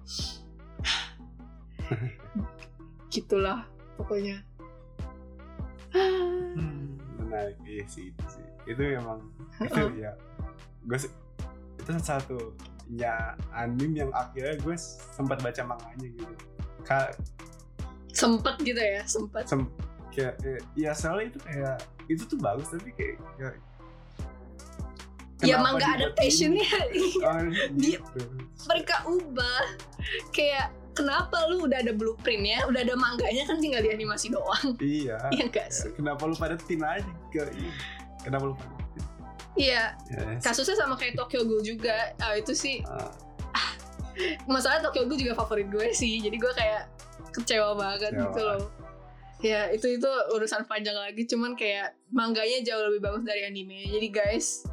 [3.15, 3.67] gitulah
[3.99, 4.43] pokoknya.
[5.95, 7.59] Hmm, menarik.
[7.67, 8.47] Iya sih itu sih.
[8.71, 9.21] Itu emang
[9.63, 10.15] itu ya
[10.85, 10.99] gue
[11.81, 14.77] itu satu-satunya anime yang akhirnya gue
[15.15, 16.35] sempat baca manganya gitu.
[16.85, 17.11] Ka,
[18.15, 19.45] sempet gitu ya sempet.
[19.49, 19.67] Sem,
[20.15, 23.57] kayak, kayak ya soalnya itu kayak itu tuh bagus tapi kayak, kayak
[25.45, 26.71] ya kenapa mangga dibuat adaptationnya.
[26.91, 27.09] Ini?
[27.21, 27.41] Oh,
[27.79, 28.21] gitu.
[28.67, 29.65] mereka ubah.
[30.33, 34.79] Kayak kenapa lu udah ada blueprintnya udah ada mangganya kan tinggal dianimasi doang.
[34.79, 35.19] Iya.
[35.35, 35.91] Iya gak sih?
[35.99, 37.05] Kenapa lu pada tin aja
[37.35, 37.51] ke
[38.23, 38.73] kenapa lu pada
[39.55, 39.95] iya.
[40.11, 40.43] Yes.
[40.43, 42.15] kasusnya sama kayak Tokyo Ghoul juga.
[42.23, 42.83] Ah, itu sih.
[42.87, 43.11] Ah,
[44.55, 46.23] masalah Tokyo Ghoul juga favorit gue sih.
[46.23, 46.91] Jadi gue kayak
[47.35, 48.23] kecewa banget Kecewa.
[48.31, 48.63] gitu loh.
[49.45, 51.27] ya itu itu urusan panjang lagi.
[51.29, 53.91] Cuman kayak mangganya jauh lebih bagus dari anime.
[53.91, 54.65] Jadi guys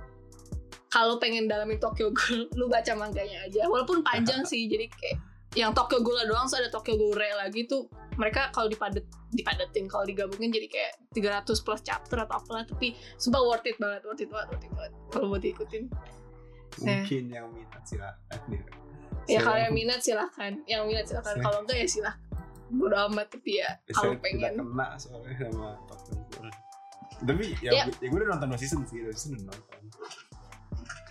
[0.91, 3.63] kalau pengen dalamin Tokyo Ghoul lu baca mangganya aja.
[3.65, 5.17] Walaupun panjang sih jadi kayak
[5.55, 7.87] yang Tokyo Ghoul doang so ada Tokyo Ghoul Re lagi tuh
[8.19, 13.39] mereka kalau dipadet dipadetin kalau digabungin jadi kayak 300 plus chapter atau apalah tapi sumpah
[13.39, 15.83] worth it banget worth it banget worth it banget kalau buat diikutin.
[16.83, 18.39] Mungkin yang minat silahkan.
[18.47, 18.59] Ya
[19.27, 20.51] ya kalau yang minat silahkan.
[20.67, 21.35] Yang minat silahkan.
[21.39, 22.19] Kalau enggak ya silahkan
[22.71, 24.55] bodo amat tapi ya kalau saya pengen.
[24.55, 26.49] Kena soalnya sama Tokyo Ghoul.
[27.21, 27.83] tapi ya, Ya.
[27.85, 29.79] ya gue udah nonton dua season sih dua season udah nonton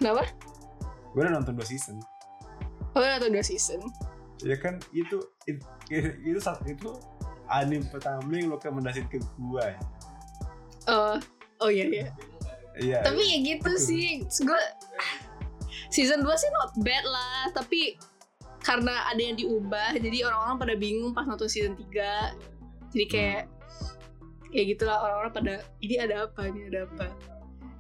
[0.00, 0.24] kenapa
[1.12, 2.00] gue udah nonton dua season
[2.94, 3.78] Oh atau dua season.
[4.40, 6.90] ya kan itu itu itu, satu itu
[7.46, 9.78] anime pertama yang lo rekomendasiin ke gua ya.
[10.88, 11.16] Oh,
[11.60, 12.06] oh iya iya.
[12.80, 12.98] Iya.
[13.04, 13.84] Tapi ya gitu Betul.
[13.84, 14.24] sih.
[14.42, 14.62] Gue
[15.92, 18.00] season 2 sih not bad lah, tapi
[18.64, 22.32] karena ada yang diubah jadi orang-orang pada bingung pas nonton season 3.
[22.96, 23.42] Jadi kayak
[24.50, 27.06] kayak gitulah orang-orang pada ini ada apa ini ada apa.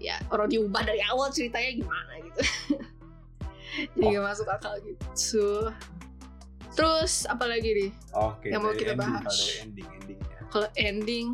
[0.00, 2.40] Ya orang diubah dari awal ceritanya gimana gitu.
[3.94, 4.10] jadi Oh.
[4.10, 5.70] gak masuk akal gitu.
[6.70, 7.90] Terus apa lagi nih?
[8.12, 8.48] Oke.
[8.48, 9.30] yang mau kita ending, bahas.
[9.30, 10.38] Kalau ending endingnya.
[10.48, 11.26] Kalau ending,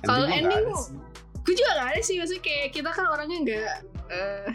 [0.00, 0.96] Kalau ending, sih.
[1.42, 4.48] gue juga gak ada sih maksudnya kayak kita kan orangnya nggak eh,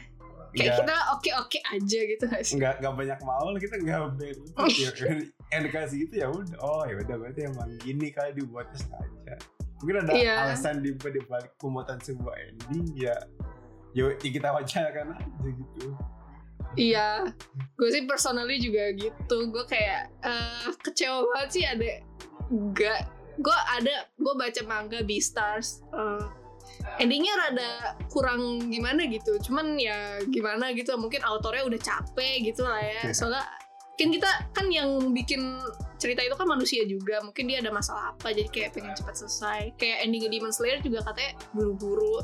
[0.51, 2.55] kayak Nggak- kita oke oke aja gitu gak sih?
[2.55, 4.89] nggak nggak banyak mau lah kita nggak ya,
[5.51, 9.33] yang dikasih itu ya udah oh ya udah berarti emang gini kali dibuatnya sengaja
[9.79, 10.33] mungkin ada Iya.
[10.45, 13.15] alasan di balik pembuatan sebuah ending ya
[13.91, 15.95] ya, ya kita wajarkan aja gitu
[16.77, 17.25] Iya,
[17.81, 19.37] gue sih personally juga gitu.
[19.49, 21.89] Gue kayak eh, kecewa banget sih ada
[22.45, 23.01] nggak.
[23.41, 25.81] Gue ada, gue baca manga Beastars.
[25.89, 26.21] eh,
[27.01, 27.69] endingnya rada
[28.13, 29.41] kurang gimana gitu.
[29.41, 30.93] Cuman ya gimana gitu.
[30.93, 33.09] Mungkin autornya udah capek gitu lah ya.
[33.17, 33.41] Soalnya
[33.97, 35.57] kan kita kan yang bikin
[35.99, 37.19] cerita itu kan manusia juga.
[37.21, 38.31] Mungkin dia ada masalah apa.
[38.31, 39.75] Jadi kayak pengen cepat selesai.
[39.75, 42.23] Kayak endingnya Demon Slayer juga katanya buru-buru.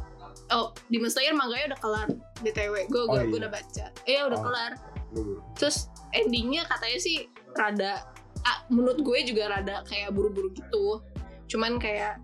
[0.49, 2.07] Oh, Demon Slayer manganya udah kelar
[2.39, 2.87] btw.
[2.87, 3.39] Gue Oh, gue iya.
[3.39, 3.85] udah baca.
[4.03, 4.45] Iya udah Oh.
[4.47, 4.71] kelar
[5.15, 5.39] Dulu.
[5.55, 8.03] terus endingnya katanya sih rada
[8.43, 10.99] ah, menurut gue juga rada kayak buru-buru gitu
[11.47, 12.19] cuman kayak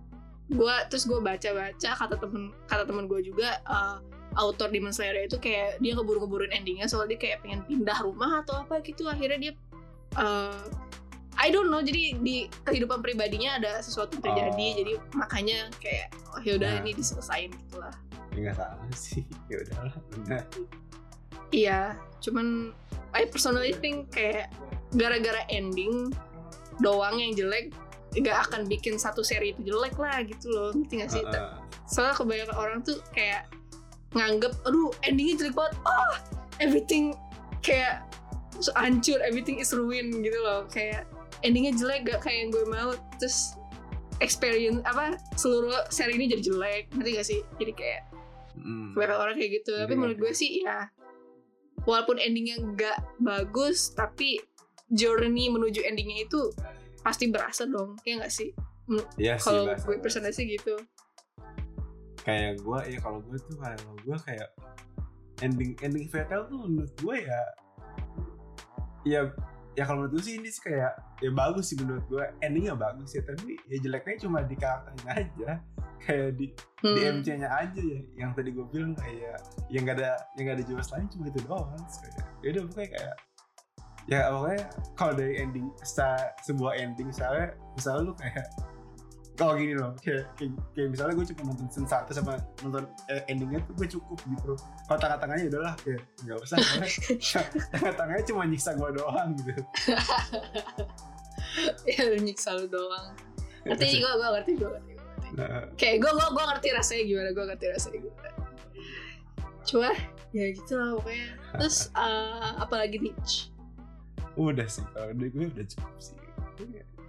[0.52, 3.98] gue terus gue baca-baca kata temen kata temen gue juga eh,
[4.36, 8.60] autor Demon Slayer itu kayak dia keburu-keburuin endingnya soalnya dia kayak pengen pindah rumah atau
[8.60, 9.54] apa gitu akhirnya dia
[10.20, 10.60] eh,
[11.42, 14.78] I don't know jadi di kehidupan pribadinya ada sesuatu yang terjadi Oh.
[14.78, 16.82] jadi makanya kayak oh yaudah Nah.
[16.82, 17.94] ini diselesain gitu lah
[18.34, 20.44] ya nggak salah sih ya udahlah benar
[21.52, 22.72] Iya, cuman
[23.12, 24.48] I personally think kayak
[24.96, 26.16] gara-gara ending
[26.80, 27.76] doang yang jelek
[28.16, 31.20] gak akan bikin satu seri itu jelek lah gitu loh ngerti gak sih?
[31.20, 31.60] Heeh.
[31.88, 33.52] Soalnya kebanyakan orang tuh kayak
[34.12, 36.14] nganggep aduh endingnya jelek banget oh
[36.60, 37.12] everything
[37.60, 38.00] kayak
[38.72, 41.04] hancur everything is ruined gitu loh kayak
[41.42, 42.92] endingnya jelek gak kayak yang gue mau.
[43.18, 43.58] Terus
[44.22, 47.42] experience apa seluruh seri ini jadi jelek ngerti gak sih?
[47.58, 48.02] Jadi kayak
[48.52, 48.92] Mm.
[48.94, 49.72] kebanyakan orang kayak gitu.
[49.74, 50.92] Tapi Jadi menurut gue sih ya
[51.88, 54.38] walaupun endingnya nggak bagus tapi
[54.92, 56.52] journey menuju endingnya itu
[57.02, 58.54] pasti berasa dong ya nggak sih?
[59.18, 60.76] Iya sih kalau gue sih gitu.
[62.22, 64.50] Kayak gue ya kalau gue tuh kalau gue kayak
[65.42, 67.42] ending ending fatal tuh menurut gue ya
[69.02, 69.22] ya
[69.72, 73.16] ya kalau menurut gue sih ini sih kayak ya bagus sih menurut gue endingnya bagus
[73.16, 75.50] ya tapi ya jeleknya cuma di karakternya aja.
[76.02, 76.46] Kayak di
[76.82, 77.22] di Hmm.
[77.22, 78.00] MC-nya aja ya.
[78.18, 79.38] Yang tadi gue bilang kayak
[79.70, 81.70] yang gak ada yang gak ada jelas lain cuma itu doang.
[81.72, 83.16] Kayak ya udah pokoknya kayak
[84.10, 84.64] ya pokoknya
[84.98, 88.46] kalau dari ending se- sebuah ending misalnya misalnya lu kayak
[89.32, 93.24] kalau gini loh kayak, kayak, kayak misalnya gue cuma nonton season satu sama nonton eh,
[93.26, 94.54] endingnya tuh gue cukup gitu.
[94.86, 96.58] Kalau tengah-tengahnya udahlah kayak nggak usah.
[96.60, 96.88] Karena
[97.74, 99.52] tengah-tengahnya cuma nyiksa gue doang gitu.
[101.84, 103.12] Ya lu nyiksa lu doang.
[103.68, 104.94] Ngerti gue gue ngerti gue ngerti gue ngerti.
[105.32, 108.30] Nah, kayak gue gue gue ngerti rasanya gimana gue ngerti rasanya gimana.
[109.68, 109.90] Cuma
[110.32, 111.28] ya gitu lah pokoknya.
[111.60, 113.16] Terus eh, apa lagi nih
[114.40, 116.16] udah sih kalau dari gue udah cukup sih.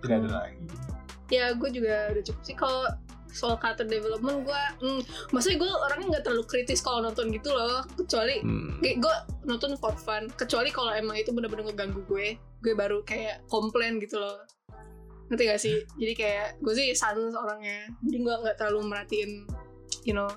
[0.03, 0.35] Tidak ada Hmm.
[0.35, 0.59] lagi
[1.33, 2.57] ya gue juga udah cukup sih.
[2.57, 2.85] Kalau
[3.33, 5.01] soal character development gue hmm,
[5.33, 7.81] maksudnya gue orangnya nggak terlalu kritis kalau nonton gitu loh.
[7.97, 8.77] Kecuali Hmm.
[8.85, 9.15] gue
[9.49, 10.29] nonton for fun.
[10.37, 12.37] Kecuali kalau emang itu bener-bener ngeganggu gue.
[12.61, 14.45] Gue baru kayak komplain gitu loh.
[15.33, 15.77] Ngerti gak sih?
[15.97, 17.89] Jadi kayak gue sih sans orangnya.
[18.05, 19.49] Jadi gue nggak terlalu merhatiin
[20.05, 20.29] you know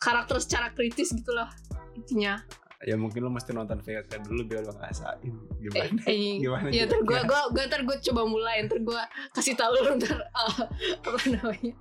[0.00, 1.48] karakter secara kritis gitu lah
[1.94, 2.40] intinya
[2.84, 6.00] ya mungkin lo mesti nonton VK dulu biar lo ngerasain gimana?
[6.04, 9.72] Eh, gimana ya ntar gue gue gue ntar gue coba mulai ntar gue kasih tahu
[9.72, 10.68] lu ntar uh,
[11.08, 11.74] apa namanya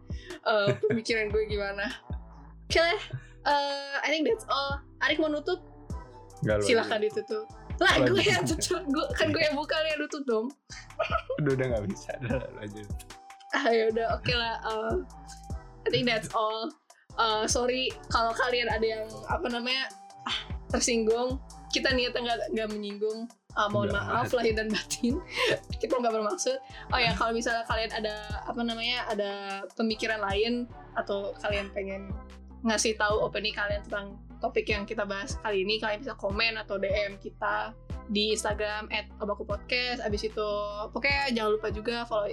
[0.48, 1.92] uh, pemikiran gue gimana.
[2.72, 3.00] Oke lah
[3.44, 4.80] Uh, I think that's all.
[5.04, 5.60] Arik mau nutup?
[6.48, 7.48] Lo silahkan ditutup.
[7.80, 10.48] Lah Lo gue yang tutup gue kan gue yang buka yang nutup dong.
[11.44, 12.16] Udah udah nggak bisa.
[12.24, 12.82] Udah lo aja.
[13.54, 14.96] Ah ya udah oke lah uh,
[15.84, 16.72] I think that's all.
[17.20, 19.92] Uh, sorry kalau kalian ada yang apa namanya
[20.74, 21.38] tersinggung.
[21.70, 23.30] Kita niatnya nggak nggak menyinggung.
[23.54, 25.22] Uh, mohon Nggak, maaf lahir dan batin.
[25.82, 26.58] Kita nggak bermaksud.
[26.90, 28.16] Oh ya kalau misalnya kalian ada
[28.50, 29.32] apa namanya ada
[29.78, 30.66] pemikiran lain
[30.98, 32.10] atau kalian pengen
[32.66, 36.80] ngasih tahu opini kalian tentang topik yang kita bahas kali ini kalian bisa komen atau
[36.80, 37.76] DM kita
[38.12, 40.50] di Instagram @obaku_podcast abis itu
[40.92, 42.32] pokoknya jangan lupa juga follow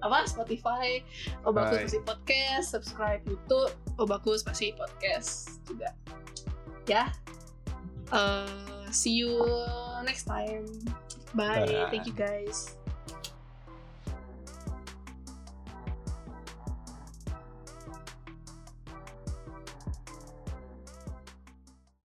[0.00, 1.04] apa Spotify
[1.44, 1.84] Obaku Bye.
[1.84, 5.92] Spasi Podcast subscribe YouTube Obaku Spasi Podcast juga.
[6.88, 7.12] Ya
[8.12, 8.46] Eh,
[8.90, 9.46] see you
[10.04, 10.66] next time.
[11.34, 11.66] Bye.
[11.66, 11.88] Bye.
[11.90, 12.76] Thank you guys.